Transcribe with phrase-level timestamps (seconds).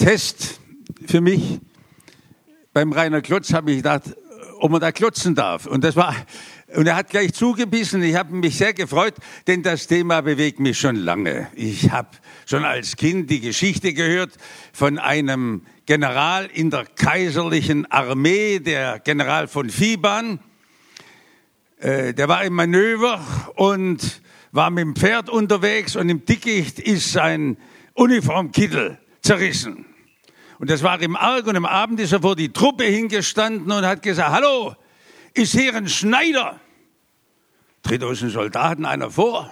[0.00, 0.60] Test
[1.04, 1.60] für mich.
[2.72, 4.16] Beim Rainer Klotz habe ich gedacht,
[4.58, 5.66] ob man da klotzen darf.
[5.66, 6.16] Und das war,
[6.74, 8.02] und er hat gleich zugebissen.
[8.02, 9.12] Ich habe mich sehr gefreut,
[9.46, 11.48] denn das Thema bewegt mich schon lange.
[11.54, 12.08] Ich habe
[12.46, 14.32] schon als Kind die Geschichte gehört
[14.72, 20.40] von einem General in der kaiserlichen Armee, der General von Fiban.
[21.76, 23.20] Äh, der war im Manöver
[23.54, 27.58] und war mit dem Pferd unterwegs und im Dickicht ist sein
[27.92, 29.84] Uniformkittel zerrissen.
[30.60, 33.86] Und das war im Arg und am Abend ist er vor die Truppe hingestanden und
[33.86, 34.76] hat gesagt, hallo,
[35.32, 36.60] ist hier ein Schneider?
[37.82, 39.50] Tritt aus den Soldaten einer vor,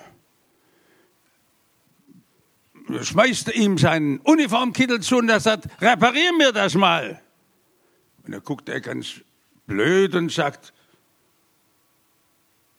[3.01, 7.23] schmeißt ihm seinen Uniformkittel zu und er sagt, reparier mir das mal.
[8.27, 9.23] Und er guckt er ganz
[9.67, 10.75] blöd und sagt,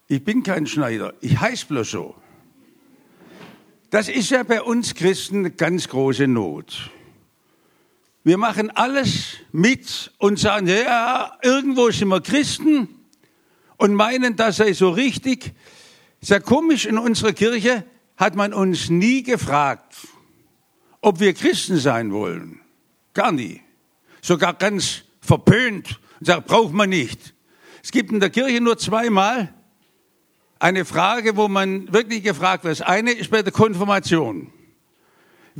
[0.08, 2.16] ich bin kein Schneider, ich heiße bloß so.
[3.90, 6.92] Das ist ja bei uns Christen eine ganz große Not.
[8.24, 12.90] Wir machen alles mit und sagen, ja, irgendwo sind wir Christen
[13.78, 15.54] und meinen, das sei so richtig.
[16.20, 17.86] Sehr komisch, in unserer Kirche
[18.18, 19.96] hat man uns nie gefragt,
[21.00, 22.60] ob wir Christen sein wollen.
[23.14, 23.62] Gar nie.
[24.22, 27.34] Sogar ganz verpönt und sagt, braucht man nicht.
[27.82, 29.54] Es gibt in der Kirche nur zweimal
[30.60, 32.82] eine Frage, wo man wirklich gefragt wird.
[32.82, 34.52] Das eine ist bei der Konfirmation.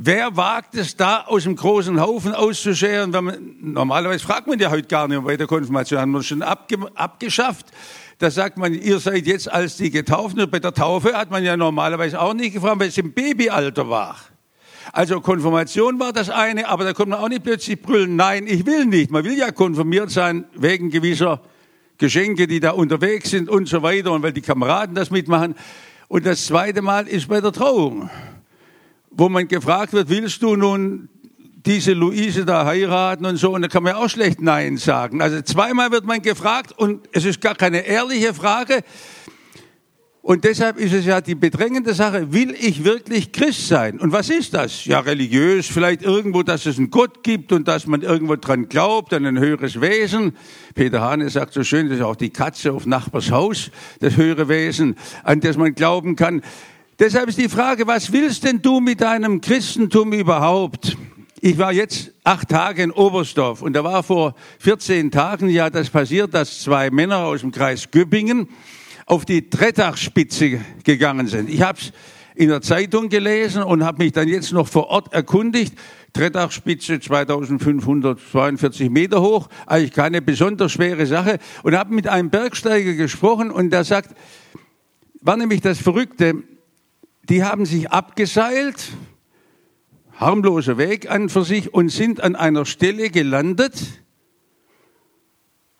[0.02, 3.10] Wer wagt es da aus dem großen Haufen auszuscheren?
[3.10, 6.78] Man, normalerweise fragt man ja heute gar nicht bei der Konfirmation, haben wir schon abge,
[6.94, 7.66] abgeschafft.
[8.18, 10.50] Da sagt man, ihr seid jetzt als die Getauften.
[10.50, 14.16] Bei der Taufe hat man ja normalerweise auch nicht gefragt, weil es im Babyalter war.
[14.90, 18.64] Also Konfirmation war das eine, aber da kommt man auch nicht plötzlich brüllen, nein, ich
[18.64, 19.10] will nicht.
[19.10, 21.42] Man will ja konfirmiert sein wegen gewisser
[21.98, 25.56] Geschenke, die da unterwegs sind und so weiter und weil die Kameraden das mitmachen.
[26.08, 28.08] Und das zweite Mal ist bei der Trauung
[29.10, 31.08] wo man gefragt wird, willst du nun
[31.66, 35.20] diese Luise da heiraten und so, und da kann man ja auch schlecht Nein sagen.
[35.20, 38.82] Also zweimal wird man gefragt und es ist gar keine ehrliche Frage.
[40.22, 43.98] Und deshalb ist es ja die bedrängende Sache, will ich wirklich Christ sein?
[43.98, 44.84] Und was ist das?
[44.84, 49.14] Ja, religiös, vielleicht irgendwo, dass es einen Gott gibt und dass man irgendwo dran glaubt,
[49.14, 50.36] an ein höheres Wesen.
[50.74, 53.70] Peter Hane sagt so schön, das ist auch die Katze auf Nachbars Haus,
[54.00, 56.42] das höhere Wesen, an das man glauben kann.
[57.00, 60.98] Deshalb ist die Frage, was willst denn du mit deinem Christentum überhaupt?
[61.40, 65.88] Ich war jetzt acht Tage in Oberstdorf und da war vor 14 Tagen ja das
[65.88, 68.50] passiert, dass zwei Männer aus dem Kreis Göppingen
[69.06, 71.48] auf die Trettachspitze gegangen sind.
[71.48, 71.90] Ich habe es
[72.34, 75.72] in der Zeitung gelesen und habe mich dann jetzt noch vor Ort erkundigt.
[76.12, 83.50] Trettachspitze 2542 Meter hoch, eigentlich keine besonders schwere Sache und habe mit einem Bergsteiger gesprochen
[83.50, 84.14] und der sagt,
[85.22, 86.42] war nämlich das Verrückte,
[87.30, 88.88] die haben sich abgeseilt,
[90.16, 94.02] harmloser Weg an für sich und sind an einer Stelle gelandet,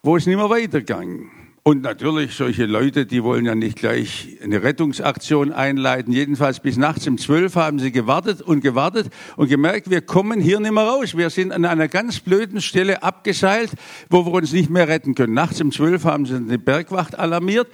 [0.03, 1.29] wo es nicht mehr weiterging.
[1.63, 6.13] Und natürlich, solche Leute, die wollen ja nicht gleich eine Rettungsaktion einleiten.
[6.13, 10.59] Jedenfalls bis nachts um zwölf haben sie gewartet und gewartet und gemerkt, wir kommen hier
[10.61, 11.17] nicht mehr raus.
[11.17, 13.73] Wir sind an einer ganz blöden Stelle abgeseilt,
[14.09, 15.35] wo wir uns nicht mehr retten können.
[15.35, 17.69] Nachts um zwölf haben sie eine Bergwacht alarmiert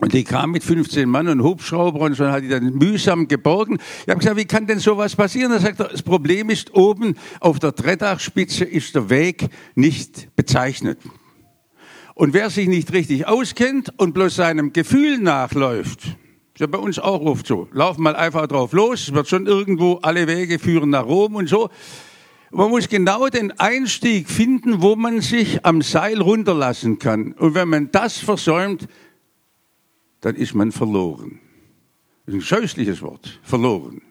[0.00, 3.78] und die kam mit 15 Mann und Hubschrauber und so hat die dann mühsam geborgen.
[4.02, 5.52] Ich habe gesagt, wie kann denn sowas passieren?
[5.52, 10.98] Er sagt, das Problem ist, oben auf der Trettachspitze ist der Weg nicht bezeichnet.
[12.14, 16.98] Und wer sich nicht richtig auskennt und bloß seinem Gefühl nachläuft, ist ja bei uns
[16.98, 17.68] auch oft so.
[17.72, 21.48] Lauf mal einfach drauf los, es wird schon irgendwo, alle Wege führen nach Rom und
[21.48, 21.68] so.
[22.50, 27.32] Man muss genau den Einstieg finden, wo man sich am Seil runterlassen kann.
[27.32, 28.88] Und wenn man das versäumt,
[30.20, 31.40] dann ist man verloren.
[32.26, 34.02] Das ist ein scheußliches Wort, verloren.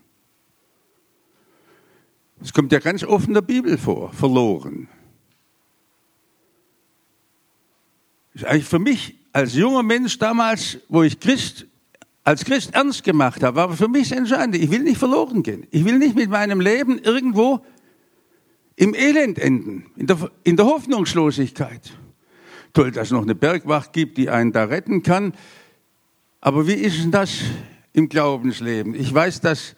[2.42, 4.88] Es kommt ja ganz oft in der Bibel vor, verloren.
[8.34, 11.68] Das ist eigentlich für mich als junger Mensch damals, wo ich Christ,
[12.24, 14.58] als Christ ernst gemacht habe, war für mich das Entscheidende.
[14.58, 15.68] Ich will nicht verloren gehen.
[15.72, 17.64] Ich will nicht mit meinem Leben irgendwo
[18.76, 21.92] im Elend enden, in der, in der Hoffnungslosigkeit.
[22.72, 25.34] Toll, dass es noch eine Bergwacht gibt, die einen da retten kann.
[26.42, 27.40] Aber wie ist denn das
[27.92, 28.96] im Glaubensleben?
[28.96, 29.76] Ich weiß, dass,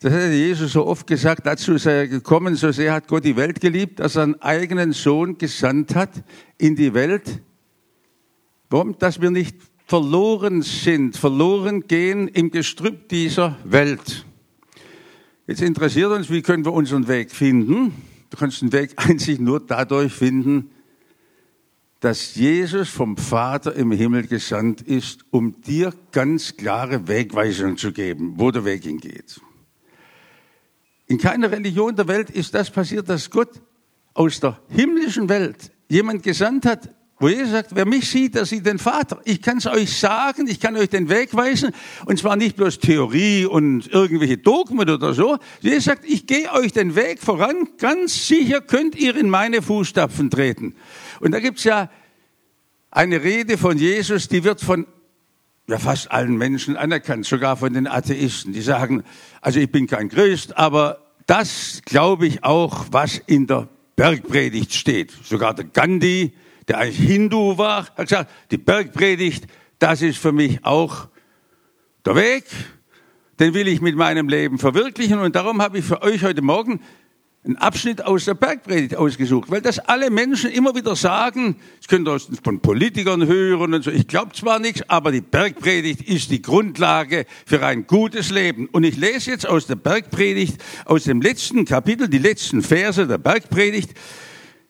[0.00, 3.36] das hat Jesus so oft gesagt, dazu ist er gekommen, so sehr hat Gott die
[3.36, 6.10] Welt geliebt, dass er einen eigenen Sohn gesandt hat
[6.56, 7.40] in die Welt.
[8.70, 8.98] Warum?
[8.98, 14.26] Dass wir nicht verloren sind, verloren gehen im Gestrüpp dieser Welt.
[15.46, 17.94] Jetzt interessiert uns, wie können wir unseren Weg finden?
[18.30, 20.70] Du kannst den Weg einzig nur dadurch finden,
[22.00, 28.34] dass Jesus vom Vater im Himmel gesandt ist, um dir ganz klare Wegweisung zu geben,
[28.36, 29.40] wo der Weg hingeht.
[31.06, 33.60] In keiner Religion der Welt ist das passiert, dass Gott
[34.14, 38.64] aus der himmlischen Welt jemand gesandt hat, wo Jesus sagt, wer mich sieht, der sieht
[38.64, 39.20] den Vater.
[39.24, 41.72] Ich kann es euch sagen, ich kann euch den Weg weisen.
[42.06, 45.38] Und zwar nicht bloß Theorie und irgendwelche Dogmen oder so.
[45.60, 47.68] Jesus sagt, ich gehe euch den Weg voran.
[47.78, 50.76] Ganz sicher könnt ihr in meine Fußstapfen treten.
[51.18, 51.90] Und da gibt's ja
[52.90, 54.86] eine Rede von Jesus, die wird von
[55.66, 58.52] ja, fast allen Menschen anerkannt, sogar von den Atheisten.
[58.52, 59.02] Die sagen,
[59.40, 65.12] also ich bin kein Christ, aber das glaube ich auch, was in der Bergpredigt steht.
[65.24, 66.32] Sogar der Gandhi,
[66.68, 69.46] der eigentlich Hindu war, hat gesagt, die Bergpredigt,
[69.78, 71.08] das ist für mich auch
[72.04, 72.44] der Weg,
[73.40, 75.18] den will ich mit meinem Leben verwirklichen.
[75.18, 76.80] Und darum habe ich für euch heute Morgen
[77.44, 82.08] einen Abschnitt aus der Bergpredigt ausgesucht, weil das alle Menschen immer wieder sagen, das könnt
[82.08, 86.42] ihr von Politikern hören und so, ich glaube zwar nichts, aber die Bergpredigt ist die
[86.42, 88.66] Grundlage für ein gutes Leben.
[88.66, 93.18] Und ich lese jetzt aus der Bergpredigt, aus dem letzten Kapitel, die letzten Verse der
[93.18, 93.94] Bergpredigt,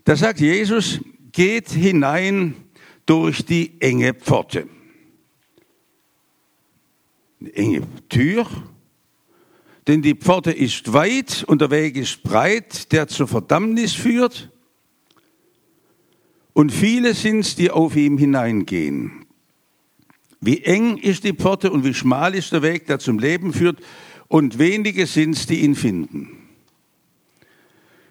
[0.04, 1.00] da sagt Jesus,
[1.38, 2.56] geht hinein
[3.06, 4.66] durch die enge Pforte.
[7.40, 8.44] Eine enge Tür,
[9.86, 14.50] denn die Pforte ist weit und der Weg ist breit, der zur Verdammnis führt.
[16.54, 19.24] Und viele sind's, die auf ihm hineingehen.
[20.40, 23.78] Wie eng ist die Pforte und wie schmal ist der Weg, der zum Leben führt,
[24.26, 26.37] und wenige sind's, die ihn finden.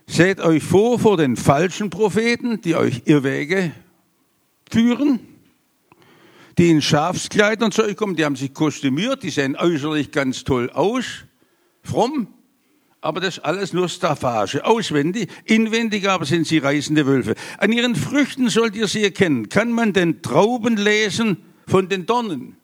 [0.07, 3.71] Seht euch vor vor den falschen Propheten, die euch Irrwege
[4.71, 5.19] führen,
[6.57, 10.69] die in Schafskleidern zu euch kommen, die haben sich kostümiert, die sehen äußerlich ganz toll
[10.69, 11.25] aus,
[11.83, 12.27] fromm,
[13.01, 17.35] aber das alles nur Staffage, auswendig, inwendig aber sind sie reißende Wölfe.
[17.57, 19.49] An ihren Früchten sollt ihr sie erkennen.
[19.49, 21.37] Kann man den Trauben lesen
[21.67, 22.57] von den Dornen?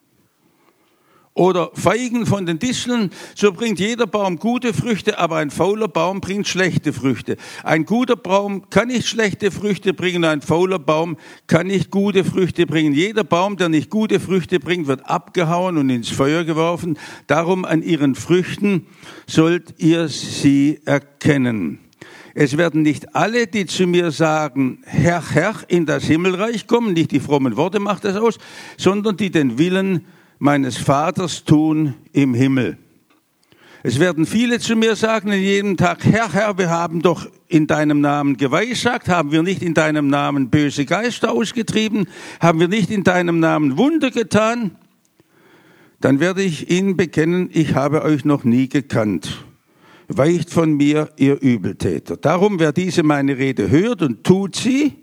[1.36, 6.22] Oder Feigen von den Disteln, so bringt jeder Baum gute Früchte, aber ein fauler Baum
[6.22, 7.38] bringt schlechte Früchte.
[7.64, 12.68] Ein guter Baum kann nicht schlechte Früchte bringen, ein fauler Baum kann nicht gute Früchte
[12.68, 12.94] bringen.
[12.94, 17.00] Jeder Baum, der nicht gute Früchte bringt, wird abgehauen und ins Feuer geworfen.
[17.26, 18.86] Darum an ihren Früchten
[19.26, 21.80] sollt ihr sie erkennen.
[22.36, 27.10] Es werden nicht alle, die zu mir sagen, Herr, Herr, in das Himmelreich kommen, nicht
[27.10, 28.38] die frommen Worte macht das aus,
[28.78, 30.06] sondern die den Willen
[30.44, 32.78] meines Vaters tun im Himmel.
[33.82, 37.66] Es werden viele zu mir sagen in jedem Tag, Herr, Herr, wir haben doch in
[37.66, 42.10] deinem Namen geweissagt, haben wir nicht in deinem Namen böse Geister ausgetrieben,
[42.42, 44.72] haben wir nicht in deinem Namen Wunder getan,
[46.02, 49.46] dann werde ich ihnen bekennen, ich habe euch noch nie gekannt.
[50.10, 52.18] Weicht von mir, ihr Übeltäter.
[52.18, 55.03] Darum, wer diese meine Rede hört und tut sie,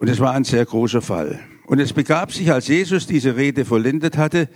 [0.00, 1.38] und es war ein sehr großer Fall.
[1.66, 4.48] Und es begab sich, als Jesus diese Rede vollendet hatte,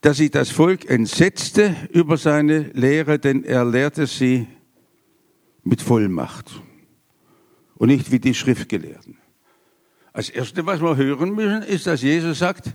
[0.00, 4.46] dass sich das Volk entsetzte über seine Lehre, denn er lehrte sie
[5.64, 6.62] mit Vollmacht
[7.74, 9.18] und nicht wie die Schriftgelehrten.
[10.14, 12.68] Als Erste, was wir hören müssen, ist, dass Jesus sagt,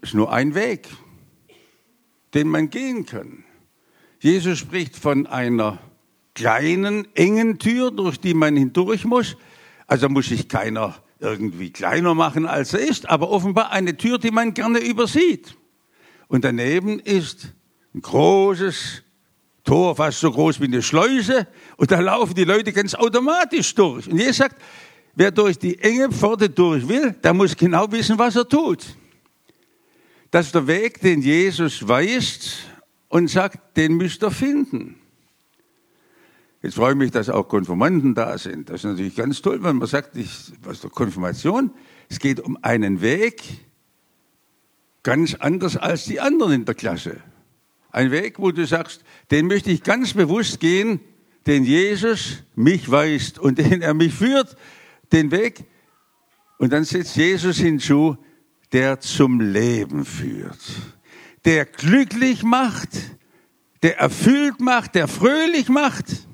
[0.00, 0.88] es ist nur ein Weg,
[2.32, 3.44] den man gehen kann.
[4.18, 5.78] Jesus spricht von einer
[6.32, 9.36] kleinen, engen Tür, durch die man hindurch muss.
[9.86, 14.30] Also muss sich keiner irgendwie kleiner machen, als er ist, aber offenbar eine Tür, die
[14.30, 15.56] man gerne übersieht.
[16.28, 17.52] Und daneben ist
[17.94, 19.02] ein großes
[19.62, 24.08] Tor, fast so groß wie eine Schleuse, und da laufen die Leute ganz automatisch durch.
[24.08, 24.60] Und Jesus sagt,
[25.14, 28.84] wer durch die enge Pforte durch will, der muss genau wissen, was er tut.
[30.30, 32.56] Das ist der Weg, den Jesus weist
[33.08, 34.96] und sagt, den müsst ihr finden.
[36.64, 38.70] Jetzt freue ich mich, dass auch Konfirmanden da sind.
[38.70, 40.30] Das ist natürlich ganz toll, wenn man sagt, ich,
[40.62, 41.70] was der Konfirmation,
[42.08, 43.42] es geht um einen Weg
[45.02, 47.18] ganz anders als die anderen in der Klasse.
[47.90, 51.00] Ein Weg, wo du sagst, den möchte ich ganz bewusst gehen,
[51.46, 54.56] den Jesus mich weist und den er mich führt,
[55.12, 55.64] den Weg.
[56.56, 58.16] Und dann setzt Jesus hinzu,
[58.72, 60.60] der zum Leben führt,
[61.44, 62.88] der glücklich macht,
[63.82, 66.26] der erfüllt macht, der fröhlich macht.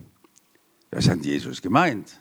[0.90, 2.20] Das hat Jesus gemeint.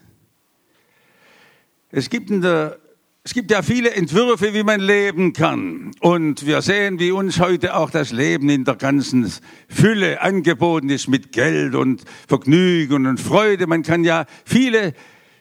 [1.91, 2.79] Es gibt in der
[3.21, 5.91] es gibt ja viele Entwürfe, wie man leben kann.
[5.99, 9.31] Und wir sehen, wie uns heute auch das Leben in der ganzen
[9.67, 13.67] Fülle angeboten ist mit Geld und Vergnügen und Freude.
[13.67, 14.93] Man kann ja viele,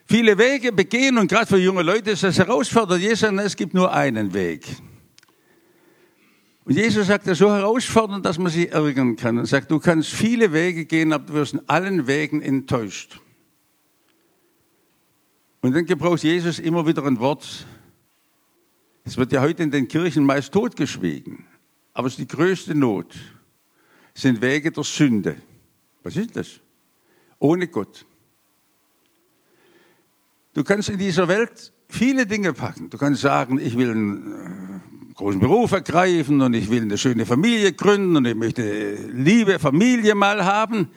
[0.07, 3.01] viele Wege begehen und gerade für junge Leute ist das herausfordernd.
[3.01, 4.67] Jesus es gibt nur einen Weg.
[6.69, 10.11] Und Jesus sagt das so herausfordernd, dass man sich ärgern kann und sagt, du kannst
[10.11, 13.23] viele Wege gehen, aber du wirst in allen Wegen enttäuscht.
[15.63, 17.67] Und dann gebraucht Jesus immer wieder ein Wort.
[19.05, 21.47] Es wird ja heute in den Kirchen meist totgeschwiegen.
[21.95, 23.15] Aber es ist die größte Not.
[24.15, 25.37] Es sind Wege der Sünde.
[26.03, 26.61] Was ist das?
[27.39, 28.05] Ohne Gott.
[30.53, 32.91] Du kannst in dieser Welt viele Dinge packen.
[32.91, 37.27] Du kannst sagen, ich will einen äh, großen Beruf ergreifen und ich will eine schöne
[37.27, 40.91] Familie gründen und ich möchte liebe Familie mal haben.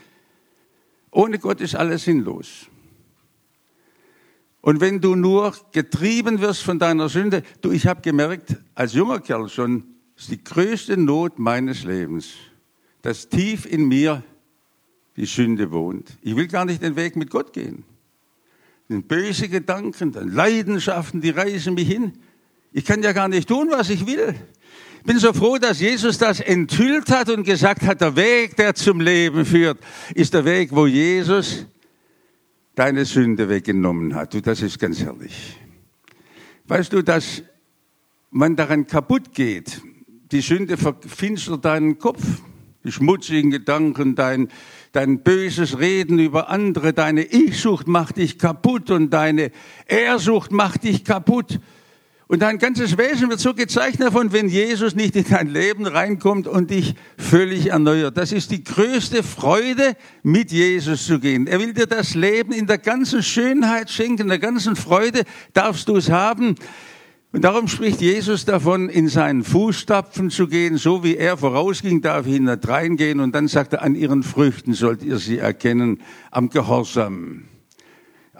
[1.10, 2.68] Ohne Gott ist alles sinnlos.
[4.62, 9.22] Und wenn du nur getrieben wirst von deiner Sünde, du, ich habe gemerkt, als junger
[9.22, 9.86] Kerl schon,
[10.16, 12.28] ist die größte Not meines Lebens,
[13.02, 14.24] dass tief in mir
[15.18, 16.20] die Sünde wohnt.
[16.22, 17.86] Ich will gar nicht den Weg mit Gott gehen.
[18.88, 22.14] Den böse Gedanken, den Leidenschaften, die reißen mich hin.
[22.74, 24.34] Ich kann ja gar nicht tun, was ich will.
[25.00, 28.76] Ich bin so froh, dass Jesus das enthüllt hat und gesagt hat, der Weg, der
[28.76, 29.80] zum Leben führt,
[30.14, 31.66] ist der Weg, wo Jesus
[32.76, 34.34] deine Sünde weggenommen hat.
[34.34, 35.58] Du, das ist ganz herrlich.
[36.66, 37.44] Weißt du, dass
[38.30, 39.82] man daran kaputt geht?
[40.32, 42.24] Die Sünde verfinstert deinen Kopf,
[42.86, 44.48] die schmutzigen Gedanken, dein,
[44.94, 49.52] dein böses Reden über andere, deine Ich-Sucht macht dich kaputt und deine
[49.88, 51.60] Ehrsucht macht dich kaputt.
[52.32, 56.48] Und dein ganzes Wesen wird so gezeichnet davon, wenn Jesus nicht in dein Leben reinkommt
[56.48, 58.16] und dich völlig erneuert.
[58.16, 61.46] Das ist die größte Freude, mit Jesus zu gehen.
[61.46, 65.90] Er will dir das Leben in der ganzen Schönheit schenken, in der ganzen Freude darfst
[65.90, 66.56] du es haben.
[67.34, 72.28] Und darum spricht Jesus davon, in seinen Fußstapfen zu gehen, so wie er vorausging, darf
[72.28, 73.20] ich hineingehen.
[73.20, 76.00] Und dann sagt er, an ihren Früchten sollt ihr sie erkennen,
[76.32, 77.44] am Gehorsam.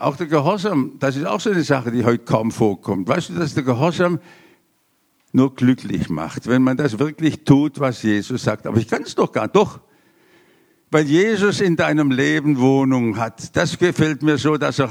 [0.02, 3.06] Auch der Gehorsam, das ist auch so eine Sache, die heute kaum vorkommt.
[3.06, 4.18] Weißt du, dass der Gehorsam
[5.30, 8.66] nur glücklich macht, wenn man das wirklich tut, was Jesus sagt.
[8.66, 9.54] Aber ich kann es doch gar nicht.
[9.54, 9.78] Doch,
[10.90, 13.54] weil Jesus in deinem Leben Wohnung hat.
[13.54, 14.90] Das gefällt mir so, dass er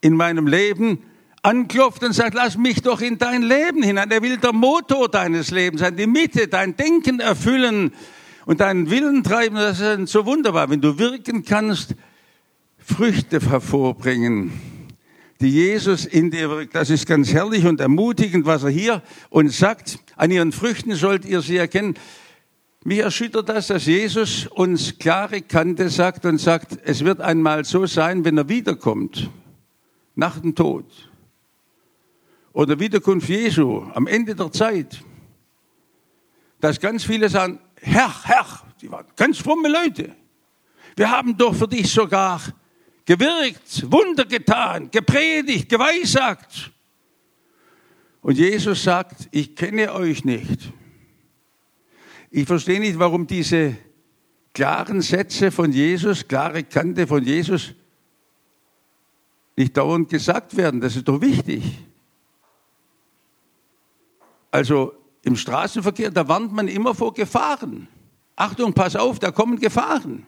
[0.00, 1.02] in meinem Leben
[1.42, 4.12] anklopft und sagt, lass mich doch in dein Leben hinein.
[4.12, 7.90] Er will der Motor deines Lebens sein, die Mitte, dein Denken erfüllen
[8.44, 9.56] und deinen Willen treiben.
[9.56, 11.96] Das ist so wunderbar, wenn du wirken kannst
[12.86, 14.52] Früchte hervorbringen,
[15.40, 16.76] die Jesus in dir wirkt.
[16.76, 19.98] Das ist ganz herrlich und ermutigend, was er hier uns sagt.
[20.14, 21.94] An ihren Früchten sollt ihr sie erkennen.
[22.84, 27.86] Mich erschüttert das, dass Jesus uns klare Kante sagt und sagt, es wird einmal so
[27.86, 29.30] sein, wenn er wiederkommt,
[30.14, 30.86] nach dem Tod.
[32.52, 35.02] Oder Wiederkunft Jesu, am Ende der Zeit.
[36.60, 38.46] Dass ganz viele sagen, Herr, Herr,
[38.80, 40.14] die waren ganz fromme Leute.
[40.94, 42.40] Wir haben doch für dich sogar
[43.06, 46.72] gewirkt, Wunder getan, gepredigt, geweissagt.
[48.20, 50.72] Und Jesus sagt, ich kenne euch nicht.
[52.30, 53.76] Ich verstehe nicht, warum diese
[54.52, 57.72] klaren Sätze von Jesus, klare Kante von Jesus
[59.56, 60.80] nicht dauernd gesagt werden.
[60.80, 61.62] Das ist doch wichtig.
[64.50, 67.88] Also im Straßenverkehr, da warnt man immer vor Gefahren.
[68.34, 70.26] Achtung, pass auf, da kommen Gefahren.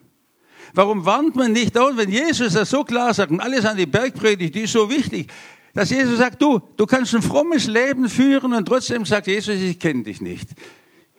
[0.75, 3.87] Warum warnt man nicht aus, wenn Jesus das so klar sagt und alles an die
[3.87, 5.31] Bergpredigt, die ist so wichtig,
[5.75, 9.79] dass Jesus sagt, du, du kannst ein frommes Leben führen und trotzdem sagt Jesus, ich
[9.79, 10.49] kenne dich nicht.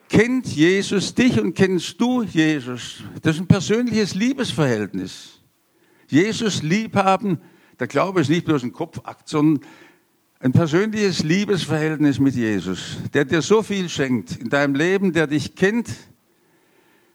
[0.09, 3.03] Kennt Jesus dich und kennst du Jesus?
[3.21, 5.39] Das ist ein persönliches Liebesverhältnis.
[6.07, 7.39] Jesus liebhaben,
[7.79, 9.63] der Glaube ist nicht bloß ein Kopfakt, sondern
[10.39, 15.55] ein persönliches Liebesverhältnis mit Jesus, der dir so viel schenkt in deinem Leben, der dich
[15.55, 15.89] kennt,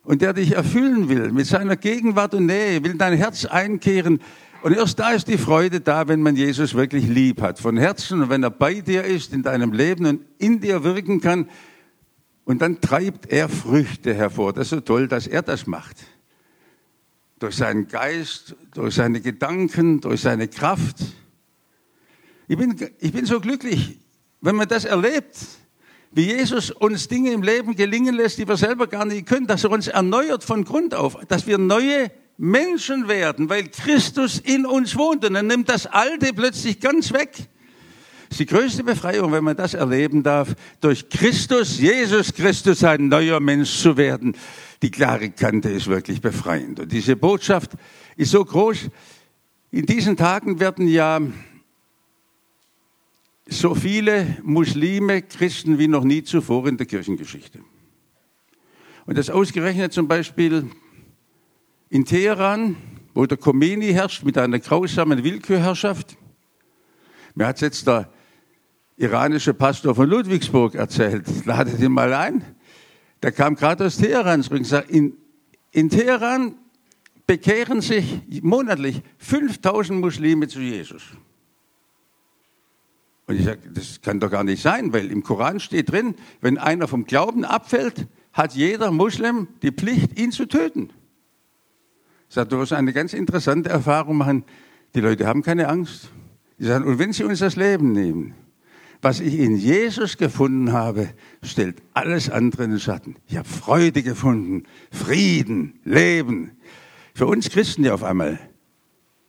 [0.05, 4.21] und der dich erfüllen will mit seiner Gegenwart und Nähe, will dein Herz einkehren.
[4.63, 8.23] Und erst da ist die Freude da, wenn man Jesus wirklich lieb hat, von Herzen
[8.23, 11.49] und wenn er bei dir ist in deinem Leben und in dir wirken kann.
[12.45, 14.53] Und dann treibt er Früchte hervor.
[14.53, 15.97] Das ist so toll, dass er das macht.
[17.39, 20.97] Durch seinen Geist, durch seine Gedanken, durch seine Kraft.
[22.47, 23.99] Ich bin, ich bin so glücklich,
[24.41, 25.39] wenn man das erlebt
[26.15, 29.65] wie Jesus uns Dinge im Leben gelingen lässt, die wir selber gar nicht können, dass
[29.65, 34.97] er uns erneuert von Grund auf, dass wir neue Menschen werden, weil Christus in uns
[34.97, 37.33] wohnt und dann nimmt das Alte plötzlich ganz weg.
[37.33, 43.09] Das ist die größte Befreiung, wenn man das erleben darf, durch Christus, Jesus Christus, ein
[43.09, 44.37] neuer Mensch zu werden.
[44.83, 46.81] Die klare Kante ist wirklich befreiend.
[46.81, 47.73] Und diese Botschaft
[48.17, 48.89] ist so groß.
[49.71, 51.21] In diesen Tagen werden ja
[53.47, 57.61] so viele Muslime, Christen wie noch nie zuvor in der Kirchengeschichte.
[59.07, 60.71] Und das ausgerechnet zum Beispiel
[61.91, 62.77] in Teheran,
[63.13, 66.17] wo der Khomeini herrscht mit einer grausamen Willkürherrschaft.
[67.35, 68.11] Mir hat jetzt der
[68.97, 72.45] iranische Pastor von Ludwigsburg erzählt, ladet ihn mal ein.
[73.23, 75.17] Der kam gerade aus Teheran und sagt, in,
[75.71, 76.57] in Teheran
[77.27, 81.03] bekehren sich monatlich 5000 Muslime zu Jesus.
[83.27, 86.59] Und ich sage, das kann doch gar nicht sein, weil im Koran steht drin, wenn
[86.59, 90.91] einer vom Glauben abfällt, hat jeder Muslim die Pflicht, ihn zu töten.
[92.29, 94.45] Ich sage, du wirst eine ganz interessante Erfahrung machen.
[94.95, 96.11] Die Leute haben keine Angst.
[96.59, 98.35] Die sagen, und wenn sie uns das Leben nehmen,
[99.01, 101.11] was ich in Jesus gefunden habe,
[101.43, 103.17] stellt alles andere in den Schatten.
[103.29, 106.53] Ich habe Freude gefunden, Frieden, Leben.
[107.15, 108.39] Für uns Christen ja auf einmal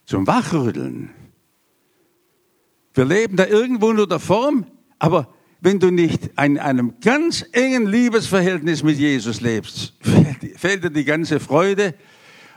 [0.06, 1.10] zum Wachrütteln.
[2.96, 4.66] Wir leben da irgendwo nur der Form,
[5.00, 5.28] aber
[5.60, 9.94] wenn du nicht in einem ganz engen Liebesverhältnis mit Jesus lebst,
[10.56, 11.94] fehlt dir die ganze Freude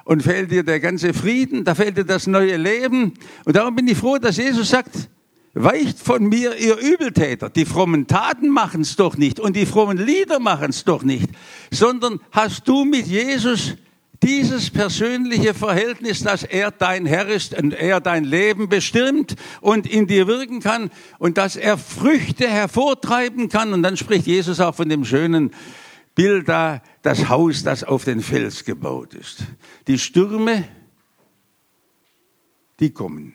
[0.04, 3.14] und fehlt dir der ganze Frieden, da fehlt dir das neue Leben.
[3.46, 5.08] Und darum bin ich froh, dass Jesus sagt,
[5.54, 7.50] weicht von mir, ihr Übeltäter.
[7.50, 11.28] Die frommen Taten machen es doch nicht und die frommen Lieder machen es doch nicht,
[11.72, 13.74] sondern hast du mit Jesus
[14.22, 20.06] dieses persönliche Verhältnis, dass er dein Herr ist und er dein Leben bestimmt und in
[20.06, 23.72] dir wirken kann und dass er Früchte hervortreiben kann.
[23.72, 25.52] Und dann spricht Jesus auch von dem schönen
[26.14, 29.44] Bild da, das Haus, das auf den Fels gebaut ist.
[29.86, 30.64] Die Stürme,
[32.80, 33.34] die kommen.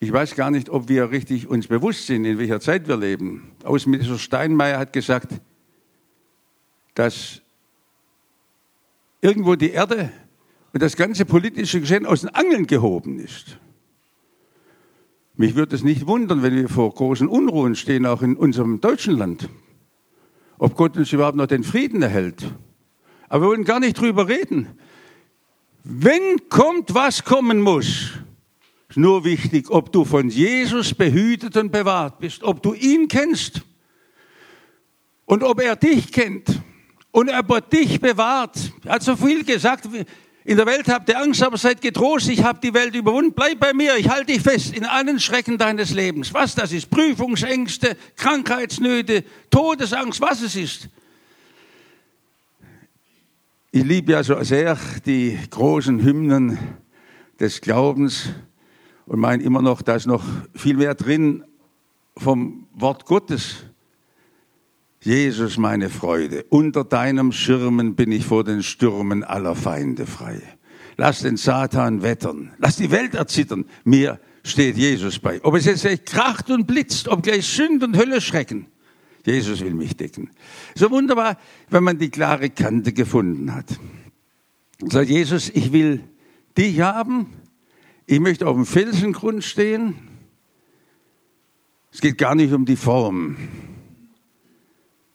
[0.00, 3.52] Ich weiß gar nicht, ob wir richtig uns bewusst sind, in welcher Zeit wir leben.
[3.64, 5.40] Außenminister Steinmeier hat gesagt,
[6.94, 7.42] dass
[9.20, 10.10] irgendwo die Erde
[10.72, 13.58] und das ganze politische Geschehen aus den Angeln gehoben ist.
[15.36, 19.16] Mich würde es nicht wundern, wenn wir vor großen Unruhen stehen, auch in unserem deutschen
[19.16, 19.48] Land.
[20.58, 22.52] Ob Gott uns überhaupt noch den Frieden erhält.
[23.28, 24.68] Aber wir wollen gar nicht drüber reden.
[25.82, 28.10] Wenn kommt, was kommen muss,
[28.88, 33.62] ist nur wichtig, ob du von Jesus behütet und bewahrt bist, ob du ihn kennst
[35.24, 36.60] und ob er dich kennt
[37.12, 38.72] und er dich bewahrt.
[38.84, 39.88] Er hat so viel gesagt,
[40.44, 43.32] in der Welt habt ihr Angst, aber seid getrost, ich habe die Welt überwunden.
[43.34, 46.32] Bleib bei mir, ich halte dich fest in allen Schrecken deines Lebens.
[46.32, 50.88] Was das ist, Prüfungsängste, Krankheitsnöte, Todesangst, was es ist.
[53.70, 56.58] Ich liebe ja so sehr die großen Hymnen
[57.38, 58.30] des Glaubens
[59.06, 61.44] und meine immer noch, da ist noch viel mehr drin
[62.16, 63.64] vom Wort Gottes.
[65.02, 70.42] Jesus, meine Freude, unter deinem Schirmen bin ich vor den Stürmen aller Feinde frei.
[70.98, 73.64] Lass den Satan wettern, lass die Welt erzittern.
[73.84, 75.42] Mir steht Jesus bei.
[75.42, 78.66] Ob es jetzt gleich kracht und blitzt, ob gleich Sünd und Hölle schrecken.
[79.24, 80.30] Jesus will mich decken.
[80.74, 81.38] So wunderbar,
[81.70, 83.78] wenn man die klare Kante gefunden hat.
[84.80, 86.04] Sagt Jesus, ich will
[86.56, 87.26] dich haben.
[88.06, 89.94] Ich möchte auf dem Felsengrund stehen.
[91.92, 93.36] Es geht gar nicht um die Form.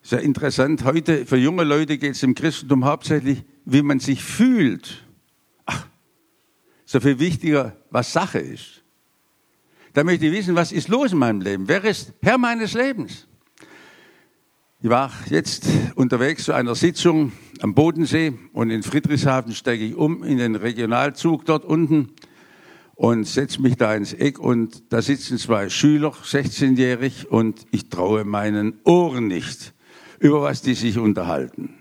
[0.07, 0.83] Sehr interessant.
[0.83, 5.03] Heute für junge Leute geht es im Christentum hauptsächlich, wie man sich fühlt.
[5.65, 5.87] Ach,
[6.85, 8.83] so viel wichtiger, was Sache ist.
[9.93, 11.67] Da möchte ich wissen, was ist los in meinem Leben?
[11.67, 13.25] Wer ist Herr meines Lebens?
[14.79, 15.65] Ich war jetzt
[15.95, 21.45] unterwegs zu einer Sitzung am Bodensee und in Friedrichshafen steige ich um in den Regionalzug
[21.45, 22.11] dort unten
[22.93, 28.23] und setze mich da ins Eck und da sitzen zwei Schüler, 16-jährig, und ich traue
[28.23, 29.73] meinen Ohren nicht
[30.19, 31.75] über was die sich unterhalten.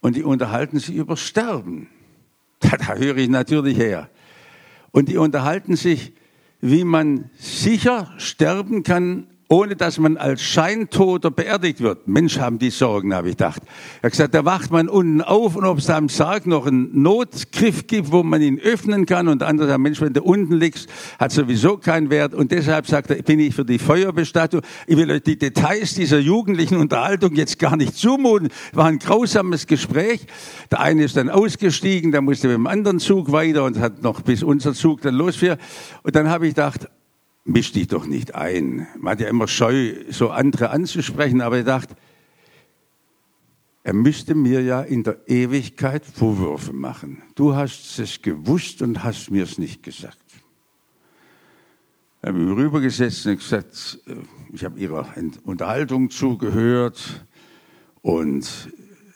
[0.00, 1.88] Und die unterhalten sich über Sterben.
[2.60, 4.08] Da, da höre ich natürlich her.
[4.90, 6.14] Und die unterhalten sich,
[6.62, 12.08] wie man sicher sterben kann ohne dass man als Scheintoter beerdigt wird.
[12.08, 13.62] Mensch, haben die Sorgen, habe ich gedacht.
[14.02, 16.66] Er hat gesagt, da wacht man unten auf und ob es da im Sarg noch
[16.66, 19.28] einen Notgriff gibt, wo man ihn öffnen kann.
[19.28, 20.88] Und der andere sagt, Mensch, wenn du unten liegst,
[21.20, 22.34] hat sowieso keinen Wert.
[22.34, 24.62] Und deshalb sagt er, bin ich für die Feuerbestattung.
[24.88, 28.48] Ich will euch die Details dieser jugendlichen Unterhaltung jetzt gar nicht zumuten.
[28.72, 30.26] War ein grausames Gespräch.
[30.72, 34.20] Der eine ist dann ausgestiegen, der musste mit dem anderen Zug weiter und hat noch
[34.22, 35.58] bis unser Zug dann losfuhr.
[36.02, 36.88] Und dann habe ich gedacht,
[37.44, 38.86] misch dich doch nicht ein.
[38.98, 41.94] Man hat ja immer Scheu, so andere anzusprechen, aber ich dachte,
[43.82, 47.22] er müsste mir ja in der Ewigkeit Vorwürfe machen.
[47.34, 50.18] Du hast es gewusst und hast mir es nicht gesagt.
[52.22, 53.98] Ich habe mich rübergesetzt und gesagt,
[54.54, 55.06] ich habe Ihrer
[55.44, 57.26] Unterhaltung zugehört
[58.00, 58.48] und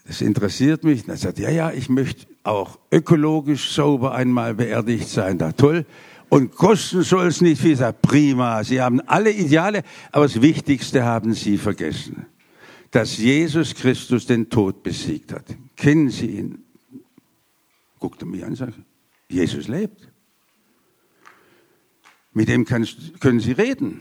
[0.04, 1.04] es interessiert mich.
[1.04, 5.38] Und er sagt, ja, ja, ich möchte auch ökologisch sauber einmal beerdigt sein.
[5.38, 5.86] Da toll.
[6.28, 7.76] Und kosten soll es nicht viel.
[7.76, 12.26] Sagt, prima, Sie haben alle Ideale, aber das Wichtigste haben Sie vergessen.
[12.90, 15.44] Dass Jesus Christus den Tod besiegt hat.
[15.76, 16.64] Kennen Sie ihn?
[17.98, 18.74] Guckt er mich an und sagt,
[19.28, 20.08] Jesus lebt.
[22.32, 24.00] Mit dem können Sie reden.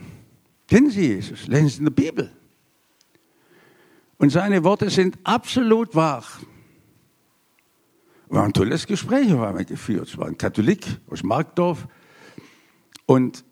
[0.68, 1.46] Kennen Sie Jesus?
[1.48, 2.30] Lesen Sie in der Bibel.
[4.18, 6.24] Und seine Worte sind absolut wahr.
[8.28, 10.08] War ein tolles Gespräch, haben wir geführt.
[10.08, 11.88] Es war ein Katholik aus Markdorf.
[13.08, 13.42] Und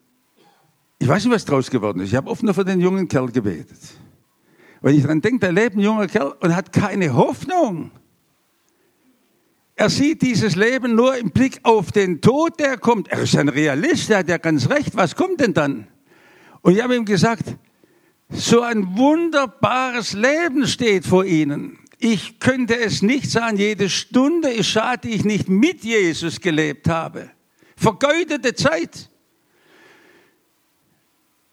[0.99, 2.11] ich weiß nicht, was draus geworden ist.
[2.11, 3.79] Ich habe oft nur für den jungen Kerl gebetet.
[4.83, 7.91] Weil ich daran denke, da lebt ein junger Kerl und hat keine Hoffnung.
[9.75, 13.09] Er sieht dieses Leben nur im Blick auf den Tod, der kommt.
[13.09, 14.95] Er ist ein Realist, der hat ja ganz recht.
[14.95, 15.87] Was kommt denn dann?
[16.61, 17.57] Und ich habe ihm gesagt,
[18.29, 21.79] so ein wunderbares Leben steht vor Ihnen.
[21.99, 26.91] Ich könnte es nicht sagen, jede Stunde ist schade, die ich nicht mit Jesus gelebt
[26.91, 27.31] habe.
[27.75, 29.09] Vergeudete Zeit.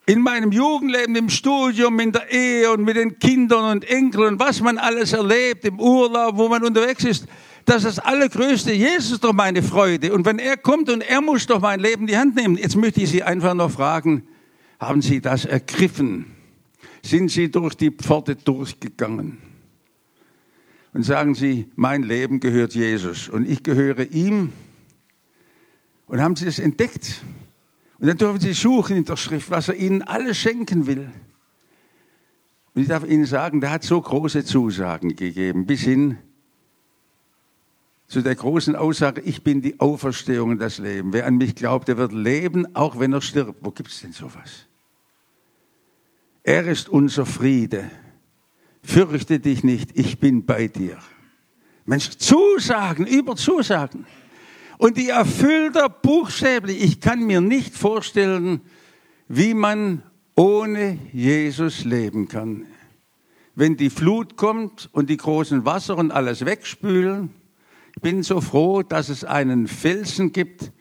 [0.05, 4.39] In meinem Jugendleben, im Studium, in der Ehe und mit den Kindern und Enkeln und
[4.39, 7.25] was man alles erlebt, im Urlaub, wo man unterwegs ist,
[7.65, 8.73] das ist das Allergrößte.
[8.73, 10.13] Jesus ist doch meine Freude.
[10.13, 12.57] Und wenn er kommt und er muss doch mein Leben in die Hand nehmen.
[12.57, 14.27] Jetzt möchte ich Sie einfach noch fragen,
[14.79, 16.25] haben Sie das ergriffen?
[17.01, 19.37] Sind Sie durch die Pforte durchgegangen?
[20.93, 24.51] Und sagen Sie, mein Leben gehört Jesus und ich gehöre ihm.
[26.07, 27.23] Und haben Sie das entdeckt?
[27.99, 31.11] Und dann dürfen Sie suchen in der Schrift, was er Ihnen alles schenken will.
[32.73, 36.17] Und ich darf Ihnen sagen, der hat so große Zusagen gegeben, bis hin
[38.07, 41.13] zu der großen Aussage, ich bin die Auferstehung und das Leben.
[41.13, 43.59] Wer an mich glaubt, der wird leben, auch wenn er stirbt.
[43.61, 44.67] Wo gibt es denn sowas?
[46.43, 47.89] Er ist unser Friede.
[48.83, 50.97] Fürchte dich nicht, ich bin bei dir.
[51.85, 54.05] Mensch, Zusagen über Zusagen.
[54.83, 56.83] Und die erfüllt er buchstäblich.
[56.83, 58.59] Ich kann mir nicht vorstellen,
[59.29, 60.03] wie man
[60.35, 62.65] ohne Jesus leben kann.
[63.55, 67.29] Wenn die Flut kommt und die großen Wasser und alles wegspülen,
[67.95, 70.73] ich bin so froh, dass es einen Felsen gibt,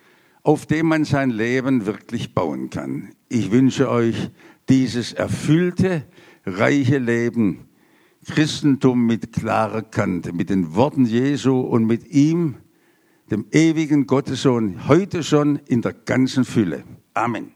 [0.42, 3.10] auf dem man sein Leben wirklich bauen kann.
[3.28, 4.30] Ich wünsche euch
[4.68, 6.02] dieses erfüllte,
[6.44, 7.68] reiche Leben,
[8.26, 12.56] Christentum mit klarer Kante, mit den Worten Jesu und mit ihm,
[13.33, 16.85] dem ewigen Gottessohn, heute schon in der ganzen Fülle.
[17.14, 17.53] Amen.